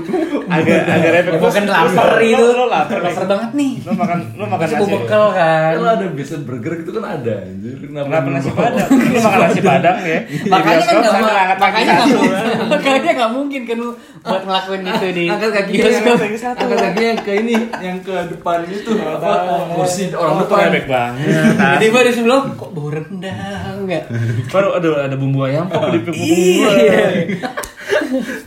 [0.54, 1.34] Agak agak repot.
[1.34, 3.00] Ya, bukan lapar itu, Lu lapar.
[3.00, 3.74] lapar banget nih.
[3.80, 4.78] Lu makan lu makan nasi.
[4.78, 5.72] gue bekel kan.
[5.74, 7.76] Kalau ada biasa burger gitu kan ada anjir.
[7.80, 8.90] Kenapa nasi padang?
[8.90, 10.20] Lu makan nasi padang ya?
[10.24, 11.96] Di Makanya kan bioskop nggak sambil mau- angkat kaki makanya
[12.72, 13.90] makanya nggak mungkin kan lu
[14.20, 18.92] buat ngelakuin itu di Angkat kaki Angkat kakinya yang ke ini, yang ke depan itu
[18.96, 19.32] apa?
[19.74, 20.60] Kursi orang tuh depan.
[20.68, 21.78] bebek banget.
[21.84, 24.04] Gue di sebelah kok bau rendang nggak?
[24.50, 27.06] Baru ada ada bumbu ayam kok di bumbu Iya.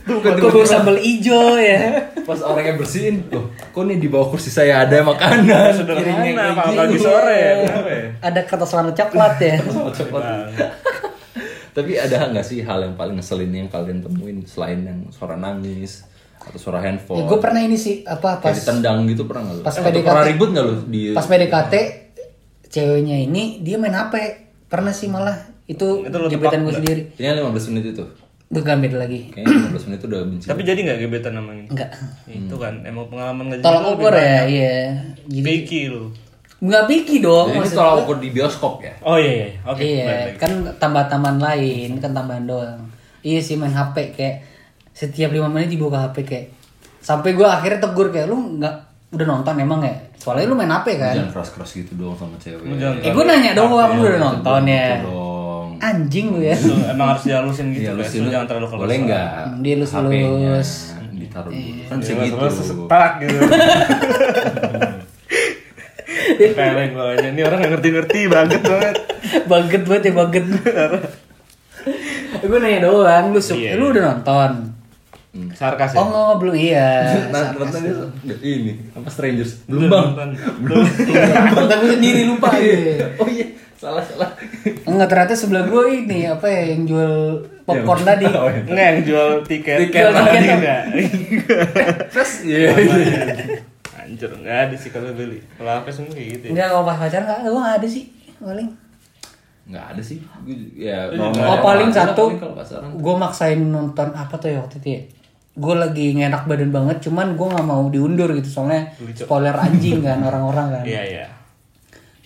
[0.07, 1.96] Kok bau sambal ijo ya?
[2.23, 5.71] Pas orangnya bersihin, loh, kok nih di bawah kursi saya ada makanan.
[5.71, 6.79] Sederhana, kalau gini.
[6.79, 7.53] pagi sore ya.
[7.63, 8.03] kenapa ya?
[8.19, 9.55] Ada kertas warna coklat ya.
[9.97, 10.25] Coklat.
[11.71, 16.03] Tapi ada nggak sih hal yang paling ngeselin yang kalian temuin selain yang suara nangis
[16.41, 17.21] atau suara handphone?
[17.21, 19.61] Ya, gue pernah ini sih apa pas Kayak ditendang gitu pernah nggak lu?
[19.61, 20.07] pas Eh, PDKT.
[20.09, 21.73] pernah ribut nggak lu di pas PDKT
[22.67, 24.13] ceweknya ini dia main HP
[24.65, 28.03] pernah sih malah itu, Itu gebetan gue sendiri Ini 15 menit itu.
[28.47, 30.45] Bukan beda lagi Kayaknya 15 menit itu udah benci.
[30.47, 31.65] Tapi jadi nggak gebetan namanya?
[31.67, 31.91] enggak
[32.25, 34.77] Itu kan emang pengalaman nggak tolak jadi ukur ya iya
[35.25, 36.03] jadi Picky lu.
[36.57, 38.01] nggak picky dong Jadi ini maksud tolak gua.
[38.01, 38.93] ukur di bioskop ya.
[39.01, 39.49] Oh iya iya.
[39.63, 39.81] Oke.
[39.83, 42.79] iya kan tambah-tambahan lain kan tambahan doang
[43.21, 44.35] iya sih main HP kayak
[44.89, 46.45] setiap lima menit dibuka HP kayak
[46.97, 48.73] sampai gue akhirnya tegur kayak lu nggak
[49.07, 52.65] udah nonton emang ya soalnya lu main HP kan Jangan keras-keras gitu dong sama cewek.
[52.99, 54.97] Eh gue nanya doang lu udah nonton ya.
[55.79, 57.83] Anjing lu ya Lu emang harus dihalusin gitu.
[57.83, 58.09] Iya, lu guys.
[58.09, 58.81] sih Lu lu jangan terlalu keluar.
[58.83, 59.29] boleh nggak?
[59.43, 59.93] Hmm, dilus-lus.
[59.99, 60.55] HP-nya
[61.13, 61.81] ditaruh dulu.
[61.83, 62.35] Kan bisa gitu.
[62.41, 63.37] Terus setak gitu.
[66.53, 67.27] Peleng gue aja.
[67.27, 68.95] Ini orang nggak ngerti-ngerti banget banget.
[69.43, 70.45] baget banget ya baget
[72.37, 73.71] gue nanya doang lu suka Iya.
[73.75, 74.51] lu udah nonton
[75.53, 75.97] Sarkas ya.
[75.97, 76.89] oh nggak belum iya
[77.33, 77.53] Nah,
[78.23, 79.63] dia ini apa Strangers?
[79.65, 80.05] Belum Belum bang.
[80.07, 80.29] nonton.
[80.61, 80.83] Belum.
[81.49, 83.45] nonton gue sendiri lupa gitu Oh iya,
[83.77, 84.29] salah salah.
[84.83, 87.13] enggak ternyata sebelah gue ini apa ya yang jual
[87.61, 88.65] popcorn tadi Oh, iya.
[88.65, 89.77] Nggak yang jual tiket.
[89.85, 90.41] Tiket Jual tiket.
[90.51, 90.81] Enggak.
[92.13, 92.73] Terus iya.
[93.97, 95.37] Anjir, nggak ada sih kalau beli.
[95.55, 96.43] Kalau apa semua kayak gitu.
[96.43, 96.51] ya.
[96.53, 98.03] enggak kalau pas pacaran enggak gue nggak ada sih
[98.37, 98.69] paling
[99.67, 100.17] nggak ada sih
[100.79, 102.55] ya normal Oh paling Ada satu, kalau
[102.95, 105.01] gue maksain nonton apa tuh ya waktu itu ya.
[105.53, 110.23] Gue lagi ngenak badan banget, cuman gue nggak mau diundur gitu soalnya spoiler anjing kan
[110.29, 110.83] orang-orang kan.
[110.87, 111.25] Iya iya.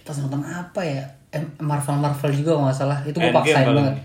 [0.05, 1.01] Pas nonton apa ya?
[1.31, 2.97] Em- Marvel Marvel juga nggak salah.
[3.01, 3.77] Itu gue paksain paling.
[3.77, 3.95] banget.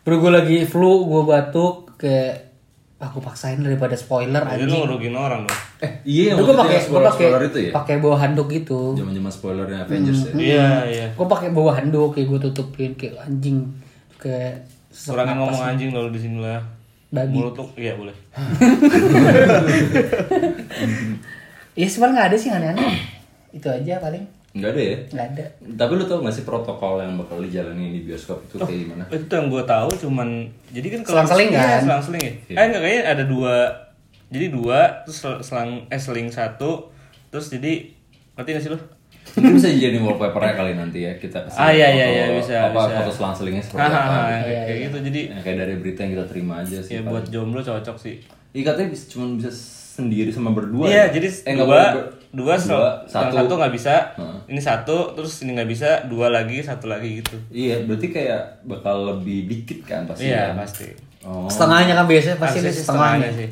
[0.00, 2.52] Bro gue lagi flu, gue batuk, kayak
[2.96, 4.80] aku paksain daripada spoiler Jadi lu anjing.
[4.82, 5.58] ngerugiin orang dong.
[5.78, 8.94] eh iya gue pakai yang gue spoiler pakai spoiler itu ya pakai bawa handuk gitu.
[8.94, 11.06] zaman zaman spoilernya Avengers ya Iya iya.
[11.12, 13.58] Gue pakai bawa handuk kayak gue tutupin kayak anjing
[14.16, 16.62] kayak Kurangin ngomong anjing lalu di sini lah.
[17.10, 17.34] Babi.
[17.34, 18.14] Mulut lu iya boleh.
[21.74, 22.94] Ya sebenarnya nggak ada sih aneh-aneh.
[23.50, 24.22] Itu aja paling
[24.54, 25.44] nggak ada ya nggak ada.
[25.74, 29.26] tapi lu tau gak sih protokol yang bakal dijalani di bioskop itu kayak gimana Itu
[29.28, 30.28] yang gue tahu cuman
[30.70, 31.80] jadi kan Selang-seling Iya, kan?
[31.82, 32.32] selang-seling ya.
[32.44, 32.54] Iya.
[32.54, 33.54] Eh enggak kayaknya ada dua.
[34.26, 36.86] Jadi dua terus sel- selang eh seling satu
[37.28, 37.90] terus jadi
[38.32, 38.78] ngerti gak sih lu?
[39.34, 42.54] Mungkin bisa jadi wallpapernya kali nanti ya kita kasih Ah, iya, iya, foto- iya, bisa,
[42.64, 42.94] apa bisa.
[42.96, 46.12] foto selang-selingnya seperti Hahaha, apa yang kayak kayak gitu jadi Ya, kayak dari berita yang
[46.12, 47.10] kita terima aja sih ya paling.
[47.10, 48.14] buat jomblo cocok sih.
[48.52, 49.50] Iya katanya bisa, cuma bisa
[49.94, 51.14] sendiri sama berdua Iya, ya?
[51.14, 53.34] jadi eh, nggak dua, boleh ber- dua, dua, yang satu.
[53.38, 54.36] satu nggak bisa, Heeh.
[54.48, 57.36] ini satu, terus ini nggak bisa, dua lagi, satu lagi gitu.
[57.48, 60.26] Iya, berarti kayak bakal lebih dikit kan pasti.
[60.26, 60.58] Iya kan?
[60.60, 60.88] pasti.
[61.22, 61.46] Oh.
[61.46, 63.30] Setengahnya kan biasanya pasti Harusnya ada sih setengahnya.
[63.32, 63.50] sih.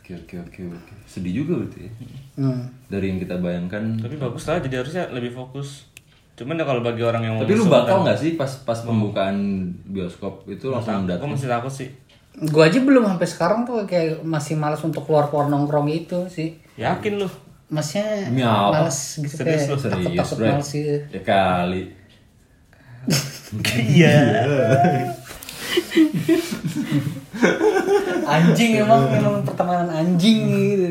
[0.00, 0.92] Oke oke oke oke.
[1.04, 1.80] Sedih juga berarti.
[1.80, 1.90] ya.
[2.38, 2.62] Hmm.
[2.86, 3.82] Dari yang kita bayangkan.
[3.98, 5.90] Tapi bagus lah, jadi harusnya lebih fokus.
[6.32, 8.78] Cuman ya kalau bagi orang yang mau Tapi lu bakal kan- nggak sih pas pas
[8.80, 9.36] pembukaan
[9.84, 11.28] bioskop itu langsung datang?
[11.28, 11.90] masih takut sih.
[12.38, 16.62] Gue aja belum sampai sekarang tuh kayak masih malas untuk keluar keluar nongkrong itu sih.
[16.78, 17.28] Yakin lu?
[17.70, 19.76] Masnya malas gitu Serius kayak lu?
[19.78, 20.50] Serius, takut-takut Bre.
[20.54, 20.94] malas gitu.
[21.10, 21.82] Ya kali.
[23.74, 24.14] Iya.
[28.30, 30.86] Anjing emang emang pertemanan anjing gitu.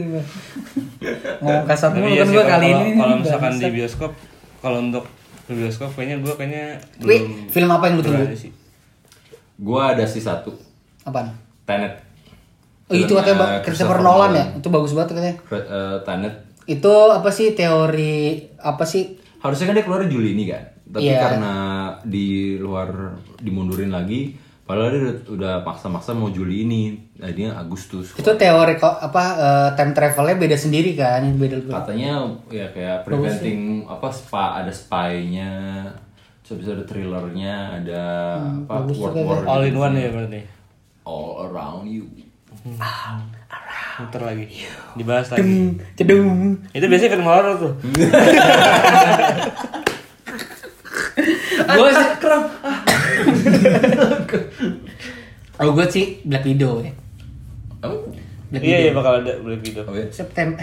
[1.40, 2.90] Ngomong kasar mulu iya kan gue kali ini.
[3.00, 4.12] Kalau misalkan di bioskop,
[4.60, 5.08] kalau untuk
[5.48, 8.28] di bioskop kayaknya gue kayaknya belum film apa yang lu tunggu?
[9.60, 10.69] Gua ada sih satu.
[11.10, 11.28] Apaan?
[11.66, 11.94] Tenet.
[12.86, 14.46] Oh itu katanya Ba- Christopher Nolan ya?
[14.56, 15.36] Itu bagus banget katanya.
[15.52, 16.34] Eh, Tenet.
[16.66, 18.18] Itu apa sih teori
[18.56, 19.18] apa sih?
[19.40, 20.64] Harusnya kan dia keluar Juli ini kan.
[20.88, 21.22] Tapi Iya.
[21.22, 21.54] karena
[22.02, 22.90] di luar
[23.38, 26.98] dimundurin lagi, padahal dia udah, maksa-maksa mau Juli ini.
[27.16, 28.14] Dia Agustus.
[28.16, 31.22] Itu teori kok apa eh, time travelnya beda sendiri kan?
[31.36, 35.86] Beda Katanya ya kayak preventing apa spa ada spy-nya.
[36.42, 38.04] Terus bisa ada thrillernya, ada
[38.66, 39.78] apa war war All in gitu.
[39.80, 40.42] one ya berarti.
[41.10, 42.06] All around you.
[43.98, 44.46] Muter lagi.
[44.94, 45.82] Dibahas lagi.
[45.98, 46.62] Cedung.
[46.70, 47.74] Itu biasanya film horor tuh.
[51.70, 52.44] gue sih kram.
[55.58, 56.94] oh gue sih Black Widow ya.
[57.82, 58.14] Oh,
[58.54, 59.90] Black Iya iya bakal ada Black Widow.
[59.90, 60.06] oh ya.
[60.14, 60.62] September.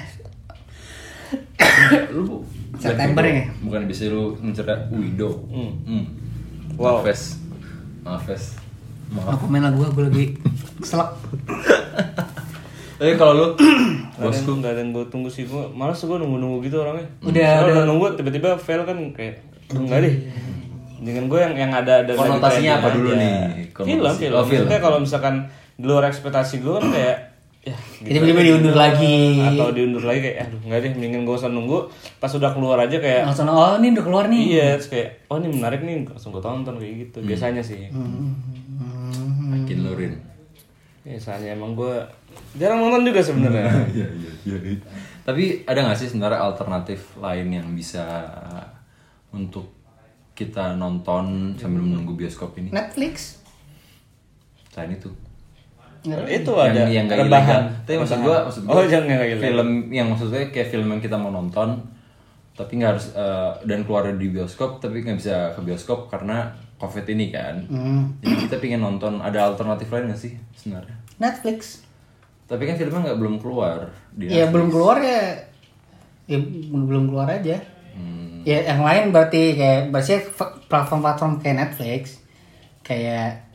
[2.14, 2.46] Lu
[2.78, 3.50] September ya?
[3.50, 3.66] Widow.
[3.66, 5.42] Bukan bisa lu mencerah Widow.
[5.50, 5.74] Hmm.
[5.82, 6.04] Hmm.
[6.78, 7.02] Wow.
[7.02, 8.65] Maaf, Fes.
[9.08, 9.26] Maaf.
[9.32, 10.24] Apa main lagu gue lagi
[10.80, 11.14] selak.
[12.96, 13.46] Tapi kalau lu
[14.16, 17.04] Gak ada, yang- gak ada yang gue tunggu sih gue Males gue nunggu-nunggu gitu orangnya
[17.20, 17.86] Udah, Soalnya udah.
[17.86, 20.14] nunggu tiba-tiba fail kan kayak Enggak deh
[20.98, 23.20] Dengan gue yang yang ada ada Konotasinya apa dulu aja.
[23.20, 23.36] nih?
[23.70, 24.32] Film, film.
[24.32, 24.64] Oh, film.
[24.64, 25.34] Maksudnya kalau misalkan
[25.74, 27.16] di luar ekspektasi gue kan kayak
[27.62, 29.44] ya gitu Tiba-tiba diundur lagi.
[29.44, 31.78] atau diundur lagi kayak aduh nggak deh mendingan gue usah nunggu
[32.16, 34.42] pas udah keluar aja kayak Langsung oh ini udah keluar nih.
[34.48, 37.28] iya terus kayak oh ini menarik nih langsung gue tonton kayak gitu Hmm.
[37.28, 37.92] biasanya sih
[39.64, 40.14] Makin lurin.
[41.06, 42.02] biasanya emang gue
[42.58, 44.78] jarang nonton juga sebenarnya Iya, iya, iya.
[45.22, 48.26] Tapi ada nggak sih sebenarnya alternatif lain yang bisa
[49.30, 49.70] untuk
[50.34, 52.74] kita nonton sambil menunggu bioskop ini?
[52.74, 53.38] Netflix.
[54.74, 55.08] Selain itu.
[56.06, 57.82] itu ada yang, yang gak rebahan ilegal.
[57.82, 59.42] Tapi maksud gua, maksud gua oh jangan yang gak ilegal.
[59.42, 61.82] film yang maksudnya kayak film yang kita mau nonton
[62.56, 67.04] tapi nggak harus eh, dan keluar di bioskop tapi nggak bisa ke bioskop karena covid
[67.08, 67.64] ini kan.
[67.66, 68.02] Hmm.
[68.20, 70.96] Jadi kita pingin nonton ada alternatif lain nggak sih sebenarnya?
[71.16, 71.82] Netflix.
[72.46, 75.50] Tapi kan filmnya nggak belum keluar di Ya belum keluar ya.
[76.30, 77.58] Ya belum belum keluar aja.
[77.96, 78.44] Hmm.
[78.46, 80.22] Ya yang lain berarti kayak berarti
[80.70, 82.22] platform-platform kayak Netflix,
[82.86, 83.46] kayak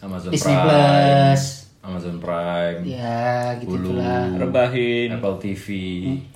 [0.00, 1.42] Amazon Disney Prime, Plus,
[1.88, 3.16] Amazon Prime, ya
[3.56, 4.28] gitu gitulah.
[4.36, 5.66] rebahin Apple TV.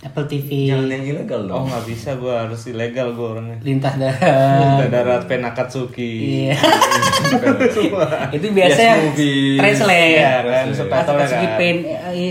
[0.01, 1.65] Apple TV, Jangan yang ilegal oh dong.
[1.69, 4.81] nggak bisa gue harus ilegal gue orangnya lintah darat.
[4.81, 6.15] Kita darat Penakatsuki
[6.49, 6.57] Iya.
[8.37, 9.57] itu biasa yang movie.
[9.57, 10.17] translate.
[10.17, 11.57] Iya, kan, Akatsuki kan.
[11.57, 11.77] Pen,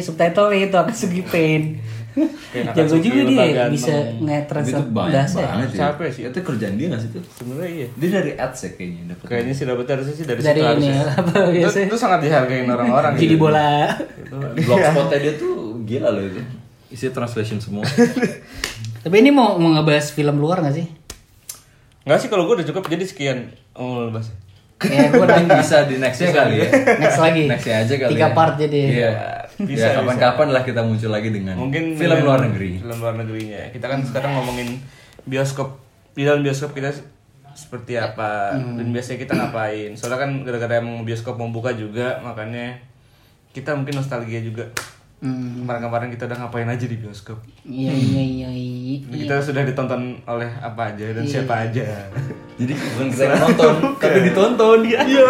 [0.01, 1.61] subtitle itu Akatsuki Pen.
[2.11, 5.37] Kayak Jago juga dia bisa banyak bahasa.
[5.39, 5.77] banget ya.
[5.87, 6.21] Capek sih.
[6.25, 7.23] Itu kerjaan dia nggak sih tuh?
[7.31, 9.25] sebenarnya iya Dia dari ads ya kayaknya dapat.
[9.25, 11.13] kayaknya sih dapat harusnya sih dari, Dari situ ini harusnya.
[11.13, 11.85] apa itu, biasanya?
[11.85, 13.37] itu sangat dihargain orang-orang Jadi gitu.
[13.37, 13.71] bola.
[14.57, 16.41] Blogspotnya dia tuh gila loh itu.
[16.89, 17.87] Isi translation semua.
[19.03, 20.87] Tapi ini mau mau ngebahas film luar gak sih?
[22.01, 23.37] Enggak sih kalau gue udah cukup jadi sekian
[23.73, 24.33] oh bahas
[24.81, 26.67] ya gue Mungkin bisa di nextnya kali ya.
[26.97, 28.33] next lagi Nextnya aja kali tiga ya.
[28.33, 29.11] part jadi Iya.
[29.67, 32.71] Bisa, ya kapan-kapan lah kita muncul lagi dengan mungkin film dengan luar negeri.
[32.81, 33.61] film luar negerinya.
[33.73, 34.79] Kita kan sekarang ngomongin
[35.27, 35.77] bioskop
[36.17, 36.91] di dalam bioskop kita
[37.51, 39.91] seperti apa dan biasanya kita ngapain.
[39.95, 42.79] Soalnya kan gara-gara emang bioskop membuka juga makanya
[43.51, 44.65] kita mungkin nostalgia juga.
[45.21, 47.37] Hmm, kemarin-kemarin kita udah ngapain aja di bioskop.
[47.61, 48.97] Iya iya iya iya.
[49.05, 52.09] kita sudah ditonton oleh apa aja dan siapa aja.
[52.57, 54.79] Jadi bukan kita nonton, tapi ditonton.
[54.89, 55.29] iya